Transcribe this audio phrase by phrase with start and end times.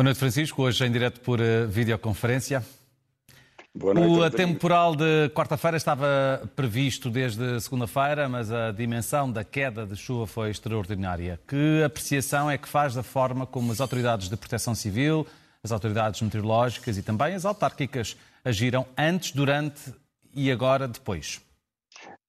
[0.00, 0.62] Boa noite, Francisco.
[0.62, 2.64] Hoje em direto por uh, videoconferência.
[3.74, 9.84] Boa noite, o temporal de quarta-feira estava previsto desde segunda-feira, mas a dimensão da queda
[9.84, 11.38] de chuva foi extraordinária.
[11.46, 15.26] Que apreciação é que faz da forma como as autoridades de proteção civil,
[15.62, 19.92] as autoridades meteorológicas e também as autárquicas agiram antes, durante
[20.34, 21.42] e agora depois?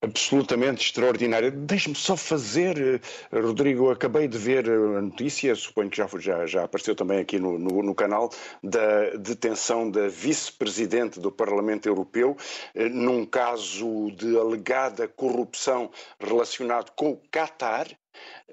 [0.02, 1.50] Absolutamente extraordinária.
[1.50, 3.00] Deixe-me só fazer,
[3.32, 7.38] eh, Rodrigo, acabei de ver a notícia, suponho que já, já, já apareceu também aqui
[7.38, 8.30] no, no, no canal,
[8.62, 12.36] da detenção da vice-presidente do Parlamento Europeu,
[12.74, 17.86] eh, num caso de alegada corrupção relacionado com o Qatar,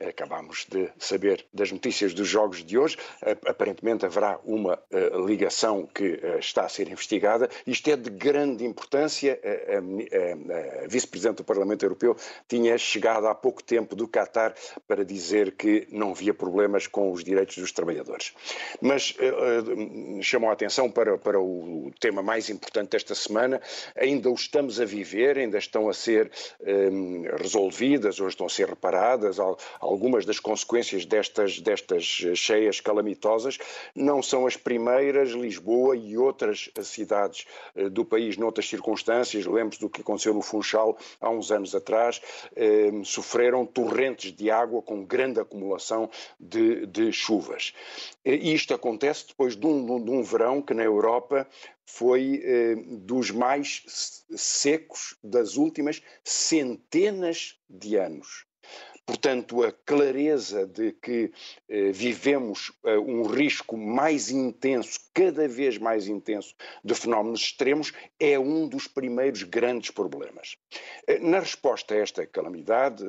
[0.07, 2.97] acabámos de saber das notícias dos jogos de hoje.
[3.45, 7.49] Aparentemente haverá uma eh, ligação que eh, está a ser investigada.
[7.65, 9.39] Isto é de grande importância.
[9.39, 12.15] A, vice-presidente do Parlamento Europeu
[12.47, 14.53] tinha chegado há pouco tempo do Qatar
[14.87, 18.33] para dizer que não havia problemas com os direitos dos trabalhadores.
[18.81, 23.61] Mas uh, chamou a atenção para, para o tema mais importante desta semana.
[23.95, 26.31] Ainda o estamos a viver, ainda estão a ser
[27.37, 29.39] resolvidas ou estão a ser reparadas
[29.79, 33.57] algumas das consequências destas, destas cheias calamitosas.
[33.95, 39.89] Não são as primeiras, Lisboa e outras cidades eh, do país, noutras circunstâncias, lembre-se do
[39.89, 42.21] que aconteceu no Funchal há uns anos atrás,
[42.55, 47.73] eh, sofreram torrentes de água com grande acumulação de, de chuvas.
[48.25, 51.47] E isto acontece depois de um, de um verão que na Europa
[51.85, 53.83] foi eh, dos mais
[54.35, 58.45] secos das últimas centenas de anos.
[59.09, 61.31] Portanto, a clareza de que
[61.67, 68.37] eh, vivemos eh, um risco mais intenso, cada vez mais intenso, de fenómenos extremos, é
[68.37, 70.57] um dos primeiros grandes problemas.
[71.07, 73.03] Eh, na resposta a esta calamidade,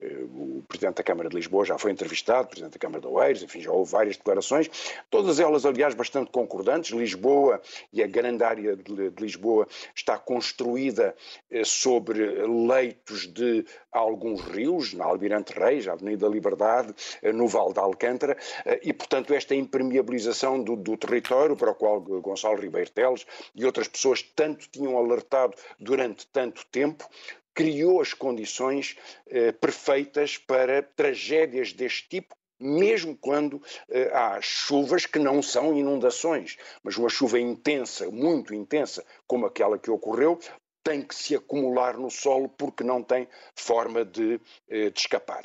[0.00, 3.08] eh, o Presidente da Câmara de Lisboa já foi entrevistado, o Presidente da Câmara de
[3.08, 4.70] Oeiros, enfim, já houve várias declarações,
[5.10, 6.92] todas elas, aliás, bastante concordantes.
[6.92, 7.60] Lisboa
[7.92, 11.16] e a grande área de Lisboa está construída
[11.50, 17.72] eh, sobre leitos de alguns rios, na Almirante Reis, a Avenida Liberdade, eh, no Val
[17.72, 18.36] da Alcântara,
[18.82, 23.88] e, portanto, esta impermeabilização do, do território, para o qual Gonçalo Ribeiro Teles e outras
[23.88, 27.08] pessoas tanto tinham alertado durante tanto tempo,
[27.54, 28.96] criou as condições
[29.28, 36.56] eh, perfeitas para tragédias deste tipo, mesmo quando eh, há chuvas que não são inundações,
[36.82, 40.38] mas uma chuva intensa, muito intensa, como aquela que ocorreu,
[40.82, 45.44] tem que se acumular no solo porque não tem forma de, eh, de escapar.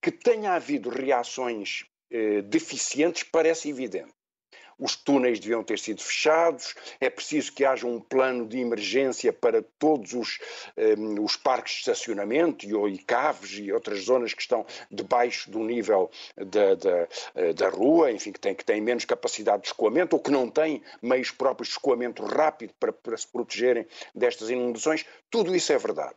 [0.00, 4.12] Que tenha havido reações eh, deficientes parece evidente
[4.78, 9.62] os túneis deviam ter sido fechados, é preciso que haja um plano de emergência para
[9.78, 10.38] todos os,
[10.76, 15.60] um, os parques de estacionamento e, e caves e outras zonas que estão debaixo do
[15.60, 20.16] nível da, da, eh, da rua, enfim, que têm, que têm menos capacidade de escoamento
[20.16, 25.04] ou que não têm meios próprios de escoamento rápido para, para se protegerem destas inundações.
[25.30, 26.14] Tudo isso é verdade.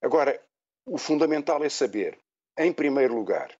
[0.00, 0.40] Agora,
[0.86, 2.18] o fundamental é saber,
[2.56, 3.56] em primeiro lugar,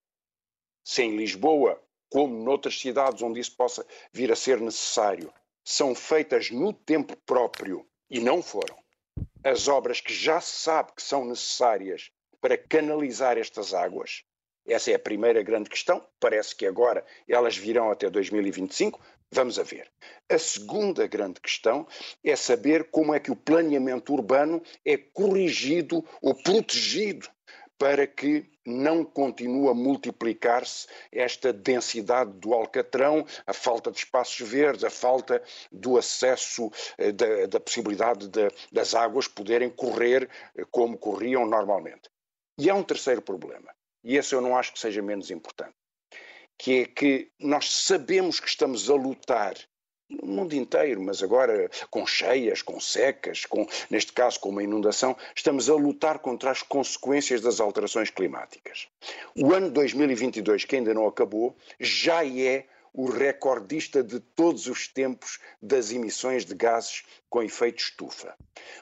[0.83, 5.31] se em Lisboa como noutras cidades onde isso possa vir a ser necessário,
[5.63, 8.77] são feitas no tempo próprio e não foram.
[9.43, 12.11] As obras que já se sabe que são necessárias
[12.41, 14.23] para canalizar estas águas,
[14.69, 16.05] essa é a primeira grande questão.
[16.19, 18.99] Parece que agora elas virão até 2025.
[19.31, 19.91] Vamos a ver.
[20.29, 21.87] A segunda grande questão
[22.23, 27.27] é saber como é que o planeamento urbano é corrigido ou protegido
[27.79, 34.83] para que não continue a multiplicar-se esta densidade do alcatrão, a falta de espaços verdes,
[34.83, 35.41] a falta
[35.71, 42.09] do acesso, eh, da, da possibilidade de, das águas poderem correr eh, como corriam normalmente.
[42.59, 43.73] E há um terceiro problema,
[44.03, 45.73] e esse eu não acho que seja menos importante,
[46.57, 49.55] que é que nós sabemos que estamos a lutar
[50.09, 55.15] no mundo inteiro, mas agora com cheias, com secas, com, neste caso com uma inundação,
[55.35, 58.87] estamos a lutar contra as consequências das alterações climáticas.
[59.35, 65.39] O ano 2022, que ainda não acabou, já é o recordista de todos os tempos
[65.61, 68.35] das emissões de gases com efeito estufa.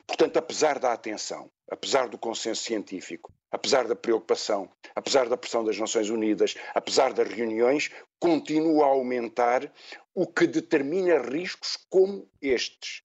[0.05, 5.77] Portanto, apesar da atenção, apesar do consenso científico, apesar da preocupação, apesar da pressão das
[5.77, 9.71] Nações Unidas, apesar das reuniões, continua a aumentar
[10.17, 13.03] o que determina riscos como estes.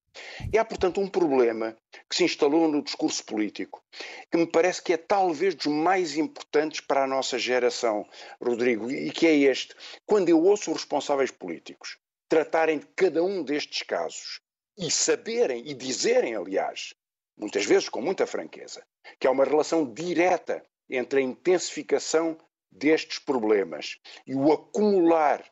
[0.51, 1.77] E há, portanto, um problema
[2.09, 3.85] que se instalou no discurso político,
[4.31, 8.09] que me parece que é talvez dos mais importantes para a nossa geração,
[8.41, 9.77] Rodrigo, e que é este.
[10.07, 11.99] Quando eu ouço responsáveis políticos
[12.31, 14.41] tratarem de cada um destes casos
[14.79, 16.95] e saberem e dizerem, aliás,
[17.37, 18.83] muitas vezes com muita franqueza,
[19.21, 22.39] que há uma relação direta entre a intensificação
[22.71, 25.45] destes problemas e o acumular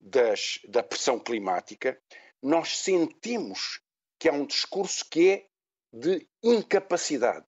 [0.00, 1.98] das, da pressão climática,
[2.42, 3.80] nós sentimos
[4.18, 5.46] que há um discurso que é
[5.92, 7.44] de incapacidade.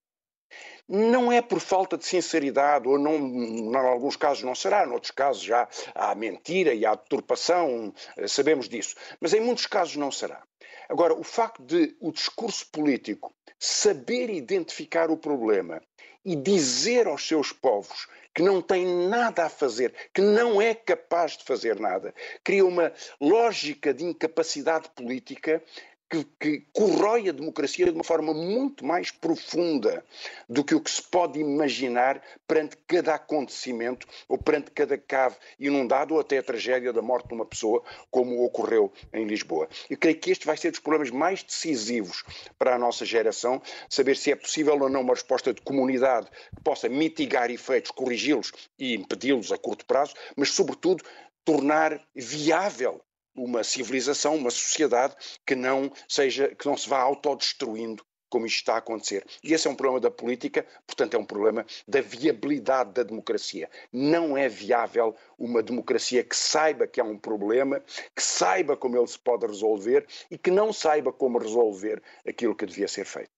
[0.88, 5.10] Não é por falta de sinceridade, ou não, em alguns casos não será, em outros
[5.10, 10.10] casos já há mentira e há deturpação, eh, sabemos disso, mas em muitos casos não
[10.10, 10.42] será.
[10.88, 15.82] Agora, o facto de o discurso político saber identificar o problema
[16.24, 21.36] e dizer aos seus povos que não tem nada a fazer, que não é capaz
[21.36, 22.14] de fazer nada,
[22.44, 25.60] cria uma lógica de incapacidade política
[26.08, 30.04] que, que, corrói a democracia de uma forma muito mais profunda
[30.48, 36.14] do que o que se pode imaginar perante cada acontecimento ou perante cada cave inundado
[36.14, 39.68] ou até a tragédia da morte de uma pessoa, como ocorreu em Lisboa.
[39.90, 42.24] Eu creio que este vai ser dos problemas mais decisivos
[42.58, 46.62] para a nossa geração, saber se é possível ou não uma resposta de comunidade que
[46.62, 51.04] possa mitigar efeitos, corrigi-los e impedi-los a curto prazo, mas, sobretudo,
[51.44, 53.00] tornar viável
[53.38, 55.14] uma civilização, uma sociedade
[55.46, 59.24] que não seja, que não se vá autodestruindo como isto está a acontecer.
[59.42, 63.70] E esse é um problema da política, portanto, é um problema da viabilidade da democracia.
[63.92, 67.80] Não é viável uma democracia que saiba que há um problema,
[68.14, 72.66] que saiba como ele se pode resolver e que não saiba como resolver aquilo que
[72.66, 73.37] devia ser feito.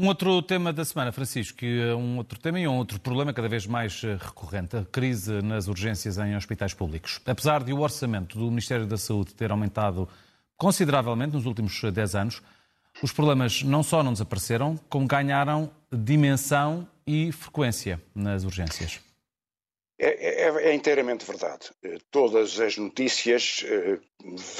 [0.00, 3.48] Um outro tema da semana, Francisco, é um outro tema e um outro problema cada
[3.48, 7.20] vez mais eh, recorrente, a crise nas urgências em hospitais públicos.
[7.26, 10.08] Apesar de o orçamento do Ministério da Saúde ter aumentado
[10.56, 12.40] consideravelmente nos últimos 10 eh, anos,
[13.02, 19.00] os problemas não só não desapareceram, como ganharam dimensão e frequência nas urgências.
[19.98, 21.70] É, é, é, inteiramente verdade.
[21.82, 23.98] Eh, todas as notícias eh,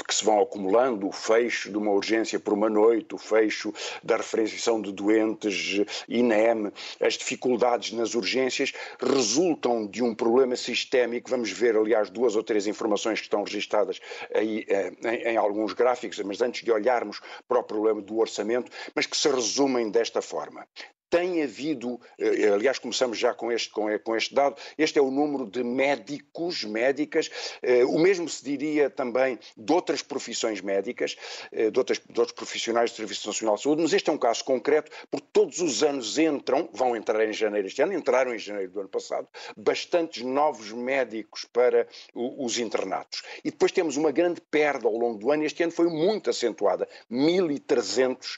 [0.07, 4.17] que se vão acumulando, o fecho de uma urgência por uma noite, o fecho da
[4.17, 6.71] referenciação de doentes INEM,
[7.01, 8.71] as dificuldades nas urgências,
[9.01, 11.29] resultam de um problema sistémico.
[11.29, 13.99] Vamos ver, aliás, duas ou três informações que estão registadas
[14.33, 18.71] aí eh, em, em alguns gráficos, mas antes de olharmos para o problema do orçamento,
[18.95, 20.67] mas que se resumem desta forma
[21.09, 25.49] tem havido, eh, aliás, começamos já com este, com este dado, este é o número
[25.49, 27.29] de médicos, médicas,
[27.61, 31.17] eh, o mesmo se diria também de outras profissões médicas,
[31.51, 34.17] eh, de, outras, de outros profissionais do Serviço Nacional de Saúde, mas este é um
[34.17, 38.39] caso concreto, porque todos os anos entram, vão entrar em janeiro este ano, entraram em
[38.39, 39.27] janeiro do ano passado,
[39.57, 43.23] bastantes novos médicos para os internatos.
[43.43, 46.87] E depois temos uma grande perda ao longo do ano, este ano foi muito acentuada,
[47.11, 48.37] 1.300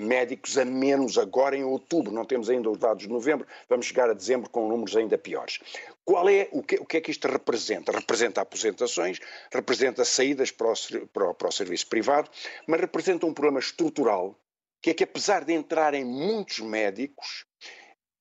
[0.00, 3.86] médicos a menos agora em outubro outubro, não temos ainda os dados de novembro, vamos
[3.86, 5.58] chegar a dezembro com números ainda piores.
[6.04, 7.92] Qual é, o que, o que é que isto representa?
[7.92, 9.18] Representa aposentações,
[9.52, 10.74] representa saídas para o,
[11.12, 12.30] para, o, para o serviço privado,
[12.66, 14.38] mas representa um problema estrutural,
[14.82, 17.46] que é que apesar de entrarem muitos médicos,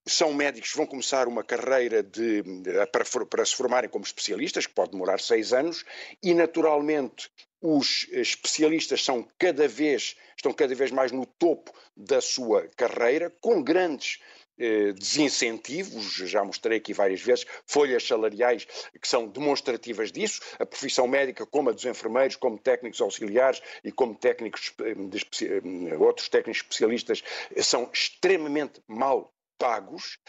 [0.07, 2.43] são médicos que vão começar uma carreira de,
[2.91, 5.83] para, para, se formarem como especialistas, que pode demorar seis anos,
[6.21, 7.31] e naturalmente
[7.65, 13.63] os especialistas são cada vez, estão cada vez mais no topo da sua carreira, com
[13.63, 14.19] grandes
[14.59, 18.67] eh, desincentivos, já mostrei aqui várias vezes, folhas salariais
[19.01, 23.91] que são demonstrativas disso, a profissão médica, como a dos enfermeiros, como técnicos auxiliares e
[23.91, 27.23] como técnicos, eh, eh, outros técnicos especialistas,
[27.63, 30.19] são extremamente mal pagos,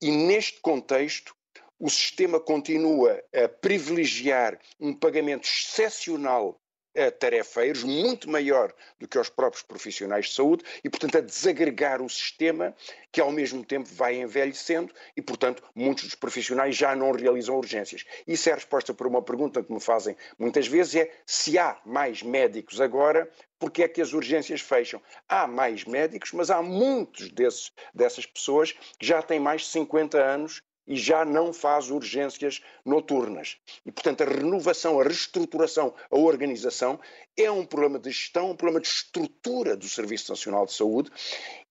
[0.00, 1.36] e neste contexto
[1.78, 6.58] o sistema continua a privilegiar um pagamento excepcional
[6.96, 12.00] a tarefeiros, muito maior do que aos próprios profissionais de saúde e, portanto, a desagregar
[12.00, 12.74] o sistema
[13.12, 18.04] que, ao mesmo tempo, vai envelhecendo e, portanto, muitos dos profissionais já não realizam urgências.
[18.26, 21.78] Isso é a resposta para uma pergunta que me fazem muitas vezes: é se há
[21.84, 25.00] mais médicos agora, porque é que as urgências fecham?
[25.28, 30.18] Há mais médicos, mas há muitos desses, dessas pessoas que já têm mais de 50
[30.18, 33.58] anos e já não faz urgências noturnas.
[33.84, 37.00] E, portanto, a renovação, a reestruturação, a organização
[37.36, 41.10] é um problema de gestão, um problema de estrutura do Serviço Nacional de Saúde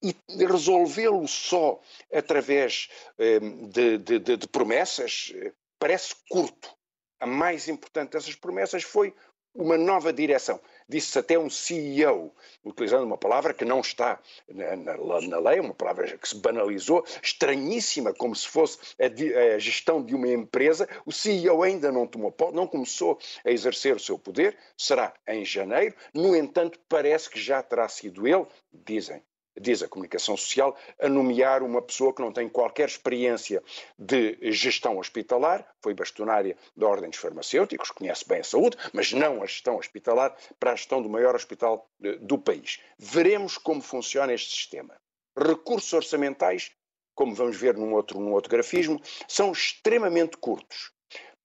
[0.03, 1.79] e resolvê-lo só
[2.13, 6.75] através eh, de, de, de, de promessas eh, parece curto.
[7.19, 9.13] A mais importante dessas promessas foi
[9.55, 10.59] uma nova direção.
[10.87, 12.31] Disse-se até um CEO,
[12.63, 17.03] utilizando uma palavra que não está na, na, na, lei, uma palavra que se banalizou,
[17.23, 20.87] estranhíssima, como se fosse a, a, gestão de uma empresa.
[21.05, 25.95] O CEO ainda não tomou não começou a exercer o seu poder, será em janeiro.
[26.13, 29.23] No entanto, parece que já terá sido ele, dizem
[29.59, 33.63] diz a comunicação social, a nomear uma pessoa que não tem qualquer experiência
[33.97, 39.41] de gestão hospitalar, foi bastonária da Ordem dos Farmacêuticos, conhece bem a saúde, mas não
[39.41, 41.89] a gestão hospitalar para a gestão do maior hospital
[42.21, 42.79] do país.
[42.97, 44.95] Veremos como funciona este sistema.
[45.37, 46.71] Recursos orçamentais,
[47.13, 50.91] como vamos ver num outro, num outro grafismo, são extremamente curtos,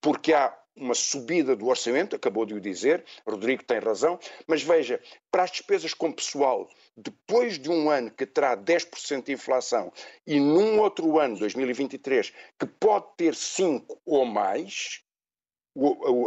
[0.01, 5.01] porque há uma subida do orçamento, acabou de o dizer, Rodrigo tem razão, mas veja,
[5.29, 9.91] para as despesas com pessoal, depois de um ano que terá 10% de inflação
[10.25, 15.01] e num outro ano, 2023, que pode ter 5% ou mais,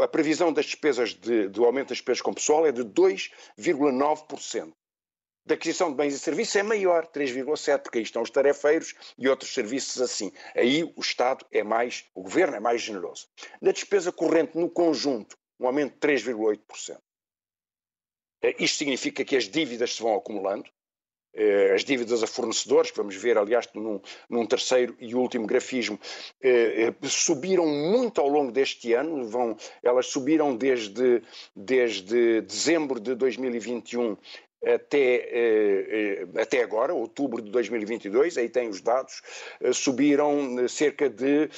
[0.03, 4.73] a previsão das despesas de, do aumento das despesas com pessoal é de 2,9%
[5.47, 9.29] da aquisição de bens e serviços é maior, 3,7%, porque aí estão os tarefeiros e
[9.29, 10.33] outros serviços assim.
[10.55, 13.29] Aí o Estado é mais, o Governo é mais generoso.
[13.61, 16.99] Na despesa corrente no conjunto, um aumento de 3,8%.
[18.45, 20.67] Eh, isto significa que as dívidas se vão acumulando,
[21.33, 23.99] eh, as dívidas a fornecedores, que vamos ver, aliás, num,
[24.29, 25.99] num terceiro e último grafismo,
[26.43, 31.23] eh, subiram muito ao longo deste ano, vão, elas subiram desde,
[31.57, 34.15] desde dezembro de 2021
[34.67, 39.21] até, eh, eh, até agora, outubro de 2022, aí tem os dados,
[39.61, 41.51] eh, subiram cerca de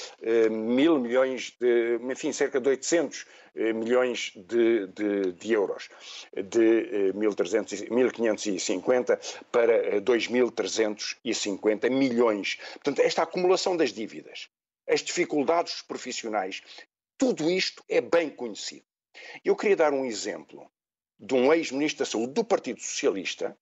[0.49, 3.25] mil milhões, de, enfim, cerca de 800
[3.73, 5.89] milhões de, de, de euros,
[6.35, 9.19] de 1.550
[9.51, 12.59] para 2.350 milhões.
[12.73, 14.47] Portanto, esta acumulação das dívidas,
[14.87, 16.61] as dificuldades profissionais,
[17.17, 18.85] tudo isto é bem conhecido.
[19.43, 20.69] Eu queria dar um exemplo
[21.19, 23.57] de um ex-ministro da Saúde do Partido Socialista,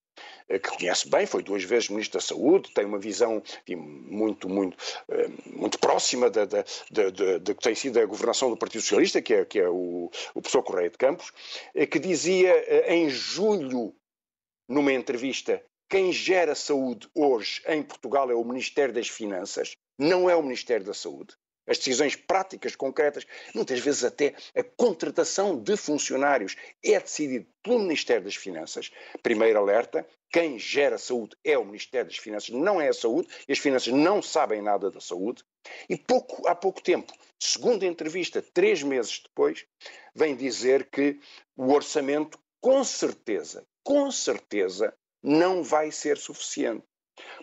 [0.47, 4.47] eh, que conhece bem, foi duas vezes Ministro da Saúde, tem uma visão enfim, muito,
[4.49, 4.77] muito,
[5.09, 9.59] eh, muito próxima da, que tem sido a governação do Partido Socialista, que é, que
[9.59, 11.31] é o, o professor Correia de Campos,
[11.73, 12.53] eh, que dizia
[12.93, 13.93] em julho,
[14.67, 20.35] numa entrevista, quem gera saúde hoje em Portugal é o Ministério das Finanças, não é
[20.35, 21.35] o Ministério da Saúde
[21.67, 28.23] as decisões práticas, concretas, muitas vezes até a contratação de funcionários é decidido pelo Ministério
[28.23, 28.91] das Finanças.
[29.23, 33.51] Primeiro alerta, quem gera saúde é o Ministério das Finanças, não é a saúde, e
[33.53, 35.43] as finanças não sabem nada da saúde.
[35.89, 39.65] E pouco, há pouco tempo, segunda entrevista, três meses depois,
[40.13, 41.19] vem dizer que
[41.55, 44.93] o orçamento, com certeza, com certeza,
[45.23, 46.83] não vai ser suficiente.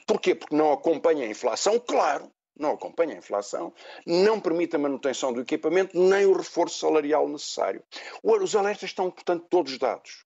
[0.07, 0.35] Porquê?
[0.35, 3.73] Porque não acompanha a inflação, claro, não acompanha a inflação,
[4.07, 7.83] não permite a manutenção do equipamento nem o reforço salarial necessário.
[8.23, 10.25] Os alertas estão, portanto, todos dados.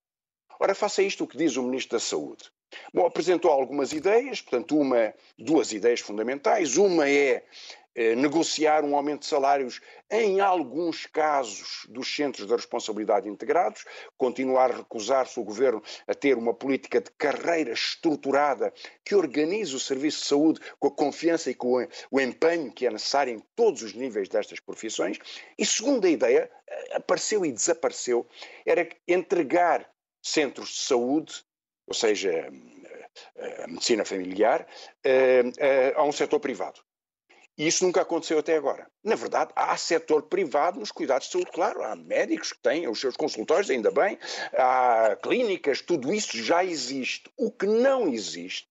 [0.58, 2.50] Ora, faça isto o que diz o Ministro da Saúde.
[2.92, 6.76] Bom, apresentou algumas ideias, portanto, uma, duas ideias fundamentais.
[6.76, 7.44] Uma é
[8.16, 13.84] negociar um aumento de salários em alguns casos dos centros da responsabilidade integrados,
[14.16, 18.72] continuar a recusar-se o governo a ter uma política de carreira estruturada
[19.04, 22.90] que organize o serviço de saúde com a confiança e com o empenho que é
[22.90, 25.18] necessário em todos os níveis destas profissões.
[25.58, 28.26] E segunda ideia, eh, apareceu e desapareceu,
[28.64, 29.90] era entregar
[30.22, 31.34] centros de saúde,
[31.86, 34.66] ou seja, eh, a medicina familiar,
[35.96, 36.85] a um setor privado.
[37.58, 38.86] E isso nunca aconteceu até agora.
[39.02, 43.00] Na verdade, há setor privado nos cuidados de saúde, claro, há médicos que têm os
[43.00, 44.18] seus consultórios, ainda bem,
[44.52, 47.30] há clínicas, tudo isso já existe.
[47.36, 48.68] O que não existe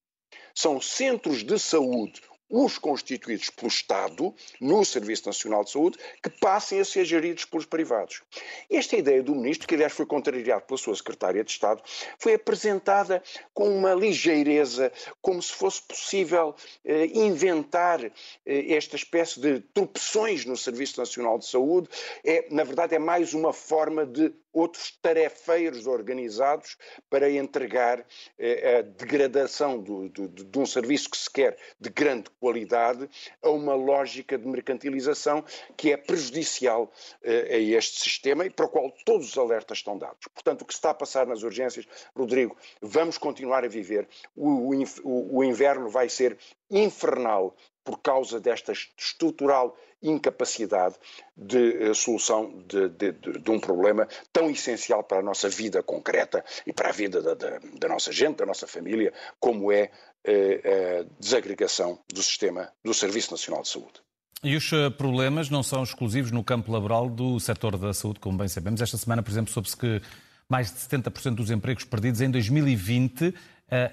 [0.54, 6.80] são centros de saúde os constituídos pelo Estado no Serviço Nacional de Saúde que passem
[6.80, 8.22] a ser geridos pelos privados.
[8.70, 11.82] Esta ideia do Ministro, que aliás foi contrariado pela sua Secretária de Estado,
[12.18, 13.22] foi apresentada
[13.52, 18.12] com uma ligeireza, como se fosse possível eh, inventar eh,
[18.44, 21.88] esta espécie de tropeções no Serviço Nacional de Saúde.
[22.24, 26.78] É, na verdade, é mais uma forma de outros tarefeiros organizados
[27.10, 28.04] para entregar
[28.38, 33.06] eh, a degradação do, do, de um serviço que se quer de grande qualidade
[33.42, 35.44] a uma lógica de mercantilização
[35.76, 36.90] que é prejudicial
[37.22, 40.26] eh, a este sistema e para o qual todos os alertas estão dados.
[40.32, 41.86] Portanto, o que se está a passar nas urgências,
[42.16, 44.08] Rodrigo, vamos continuar a viver.
[44.34, 46.38] O, o, o inverno vai ser
[46.70, 47.54] infernal
[47.86, 50.96] por causa desta estrutural incapacidade
[51.36, 55.82] de uh, solução de, de, de, de, um problema tão essencial para a nossa vida
[55.82, 59.84] concreta e para a vida da, da, da nossa gente, da nossa família, como é
[60.26, 64.04] uh, a desagregação do sistema do Serviço Nacional de Saúde.
[64.44, 68.36] E os eh, problemas não são exclusivos no campo laboral do setor da saúde, como
[68.36, 68.82] bem sabemos.
[68.82, 70.00] Esta semana, por exemplo, soube-se que
[70.46, 73.34] mais de 70% dos empregos perdidos em 2020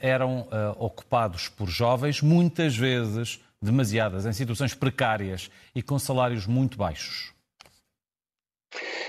[0.01, 0.47] eram
[0.77, 7.33] ocupados por jovens, muitas vezes demasiadas, em situações precárias e com salários muito baixos.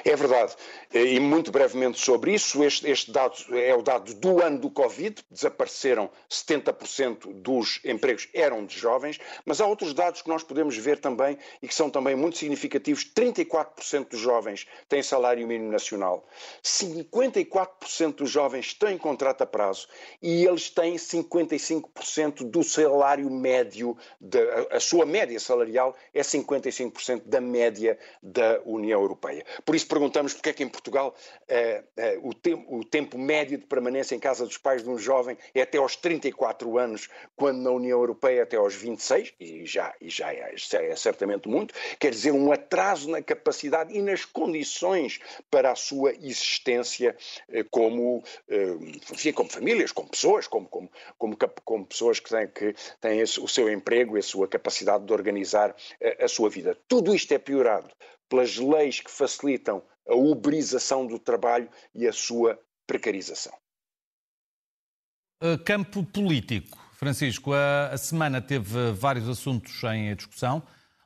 [0.04, 0.54] É verdade.
[0.92, 5.24] E muito brevemente sobre isso, este, este, dado é o dado do ano do Covid,
[5.30, 10.98] desapareceram 70% dos empregos eram de jovens, mas há outros dados que nós podemos ver
[10.98, 13.02] também e que são também muito significativos.
[13.02, 16.28] 34% dos jovens têm salário mínimo nacional,
[16.62, 19.88] 54% dos jovens têm contrato a prazo
[20.20, 27.22] e eles têm 55% do salário médio, de, a, a sua média salarial é 55%
[27.24, 29.44] da média da União Europeia.
[29.64, 33.56] Por isso perguntamos porque é que em Portugal uh, uh, o, te o, tempo médio
[33.56, 37.58] de permanência em casa dos pais de um jovem é até aos 34 anos, quando
[37.58, 41.72] na União Europeia é até aos 26, e já, e já é, é certamente muito,
[42.00, 47.16] quer dizer, um atraso na capacidade e nas condições para a sua existência
[47.50, 48.24] uh, como,
[49.34, 53.46] como famílias, como pessoas, como, como, como, como pessoas que têm, que têm esse, o
[53.46, 55.74] seu emprego e a sua capacidade de organizar
[56.18, 56.76] a sua vida.
[56.88, 57.88] Tudo isto é piorado
[58.28, 63.52] pelas leis que facilitam a uberização do trabalho e a sua precarização.
[65.64, 66.78] Campo político.
[66.94, 70.62] Francisco, a, semana teve vários assuntos em discussão.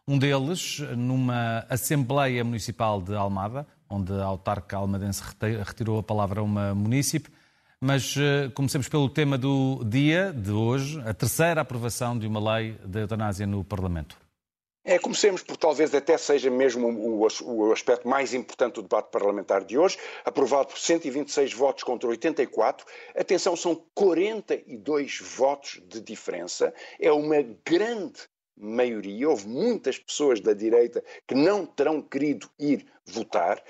[0.07, 5.23] Um deles, numa Assembleia Municipal de Almada, onde a autarca almadense
[5.65, 7.31] retirou a palavra a uma munícipe.
[7.81, 12.77] Mas uh, comecemos pelo tema do dia de hoje, a terceira aprovação de uma lei
[12.85, 14.17] de eutanásia no Parlamento.
[14.85, 19.65] É, comecemos por talvez até seja mesmo o, o, aspecto mais importante do debate parlamentar
[19.65, 22.87] de hoje, aprovado por 126 votos contra 84.
[23.15, 26.73] Atenção, são 42 votos de diferença.
[26.99, 28.23] É uma grande
[28.57, 33.63] maioria, houve muitas pessoas da direita que não terão querido ir votar,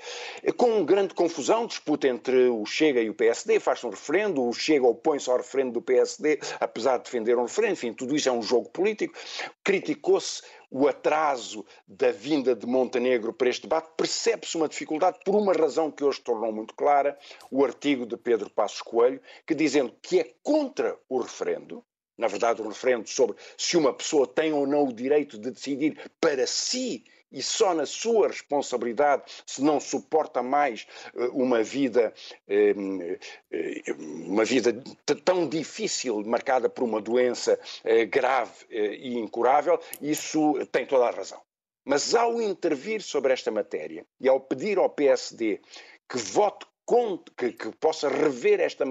[0.57, 4.85] com grande confusão, disputa entre o Chega e o PSD, faz-se um referendo, o Chega
[4.85, 8.41] opõe-se ao referendo do PSD, apesar de defender um referendo, enfim, tudo isso é um
[8.41, 9.17] jogo político.
[9.63, 15.53] Criticou-se o atraso da vinda de Montenegro para este debate, percebe-se uma dificuldade por uma
[15.53, 17.17] razão que hoje tornou muito clara,
[17.49, 21.83] o artigo de Pedro Passos Coelho, que dizendo que é contra o referendo,
[22.17, 26.09] na verdade, um referendo sobre se uma pessoa tem ou não o direito de decidir
[26.19, 32.13] para si e só na sua responsabilidade se não suporta mais eh, uma vida
[32.47, 33.17] ehm,
[33.51, 34.73] eh, uma vida
[35.23, 41.41] tão difícil marcada por uma doença eh, grave e incurável isso tem toda a razão.
[41.85, 45.61] Mas ao intervir sobre esta matéria e ao pedir ao PSD
[46.07, 46.65] que vote
[47.37, 48.83] que, que, possa rever esta,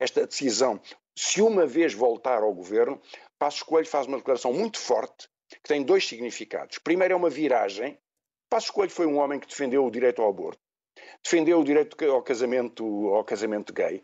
[0.00, 0.80] esta decisão
[1.14, 2.98] se uma vez voltar ao governo,
[3.38, 5.28] Passos Coelho faz uma declaração muito forte
[5.62, 6.78] que tem dois significados.
[6.78, 7.98] Primeiro é uma viragem.
[8.50, 10.60] Passos Coelho foi um homem que defendeu o direito ao aborto
[11.22, 14.02] defendeu o direito ao casamento, ao casamento gay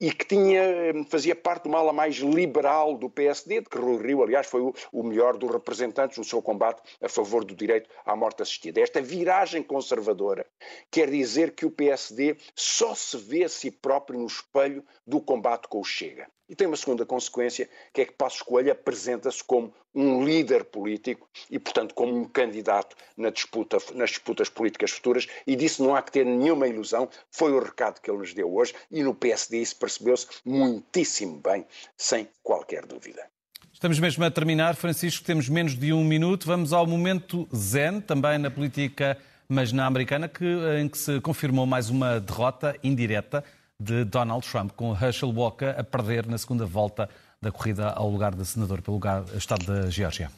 [0.00, 0.62] e que tinha,
[1.08, 4.74] fazia parte do ala mais liberal do PSD, de que Rui Rio, aliás, foi o,
[4.92, 8.80] o melhor dos representantes no seu combate a favor do direito à morte assistida.
[8.80, 10.46] Esta viragem conservadora
[10.90, 15.68] quer dizer que o PSD só se vê a si próprio no espelho do combate
[15.68, 16.28] com o Chega.
[16.48, 21.28] E tem uma segunda consequência, que é que Passos Coelho apresenta-se como um líder político
[21.50, 26.00] e, portanto, como um candidato na disputa, nas disputas políticas futuras, e disso não há
[26.00, 29.60] que ter nenhuma ilusão, foi o recado que ele nos deu hoje, e no PSD
[29.60, 33.26] isso percebeu-se muitíssimo bem, sem qualquer dúvida.
[33.72, 38.38] Estamos mesmo a terminar, Francisco, temos menos de um minuto, vamos ao momento zen, também
[38.38, 40.44] na política, mas na americana, que,
[40.80, 43.44] em que se confirmou mais uma derrota indireta
[43.80, 47.08] de Donald Trump, com Herschel Walker a perder na segunda volta
[47.40, 50.30] da corrida ao lugar de senador pelo lugar, estado da Geórgia.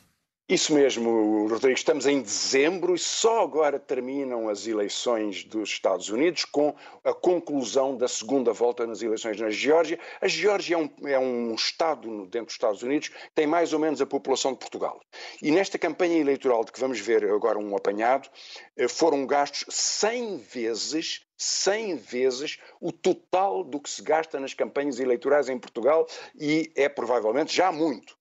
[0.51, 1.79] Isso mesmo, Rodrigo.
[1.79, 7.97] Estamos em dezembro e só agora terminam as eleições dos Estados Unidos com a conclusão
[7.97, 9.97] da segunda volta nas eleições na Geórgia.
[10.21, 13.79] A Geórgia é um, é um Estado dentro dos Estados Unidos que tem mais ou
[13.79, 15.01] menos a população de Portugal.
[15.41, 18.29] E nesta campanha eleitoral de que vamos ver agora um apanhado,
[18.77, 24.99] eh, foram gastos 100 vezes 100 vezes o total do que se gasta nas campanhas
[24.99, 28.19] eleitorais em Portugal e é provavelmente já muito.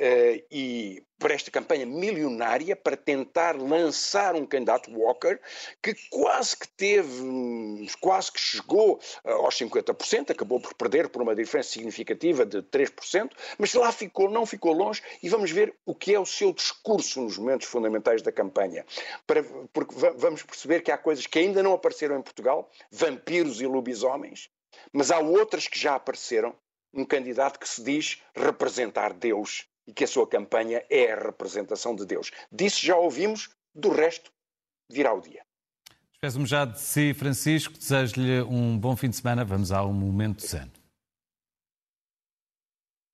[0.00, 5.38] Uh, e para esta campanha milionária para tentar lançar um candidato Walker
[5.82, 11.34] que quase que teve, quase que chegou uh, aos 50%, acabou por perder por uma
[11.34, 16.14] diferença significativa de 3%, mas lá ficou, não ficou longe e vamos ver o que
[16.14, 18.86] é o seu discurso nos momentos fundamentais da campanha.
[19.26, 23.66] Para, porque vamos perceber que há coisas que ainda não apareceram em Portugal, vampiros e
[23.66, 24.50] lobisomens,
[24.92, 26.54] mas há outras que já apareceram,
[26.92, 31.96] um candidato que se diz representar Deus e que a sua campanha é a representação
[31.96, 32.30] de Deus.
[32.52, 34.30] Disso já ouvimos, do resto
[34.92, 35.42] virá o dia.
[36.12, 37.72] Despeço-me já de si, Francisco.
[37.78, 39.44] Desejo-lhe um bom fim de semana.
[39.44, 40.70] Vamos ao Momento Zen.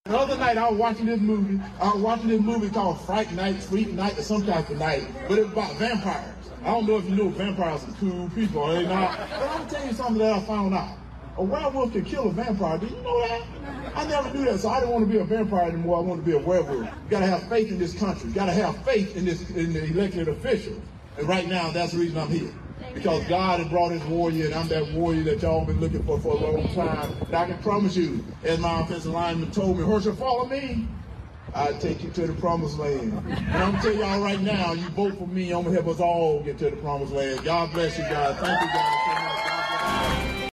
[0.06, 1.60] The other night I was watching this movie.
[1.80, 5.06] I was watching this movie called Fright Night, Freak Night, or some type of night,
[5.28, 6.34] but it was about vampires.
[6.62, 9.58] I don't know if you know vampires are cool people or they not, but I'm
[9.58, 11.03] gonna tell you something that I found out.
[11.36, 12.78] A werewolf can kill a vampire.
[12.78, 13.42] Did you know that?
[13.96, 15.98] I never knew that, so I didn't want to be a vampire anymore.
[15.98, 16.78] I want to be a werewolf.
[16.78, 18.28] You gotta have faith in this country.
[18.28, 20.80] You gotta have faith in this in the elected officials.
[21.18, 22.52] And right now, that's the reason I'm here.
[22.92, 26.20] Because God has brought his warrior, and I'm that warrior that y'all been looking for
[26.20, 27.12] for a long time.
[27.26, 30.86] And I can promise you, as my offensive lineman told me, Herschel, follow me.
[31.54, 33.12] I take you to the promised land.
[33.28, 36.42] And I'm telling y'all right now, you vote for me, I'm gonna help us all
[36.42, 37.44] get to the promised land.
[37.44, 38.36] God bless you guys.
[38.40, 39.33] Thank you guys so much.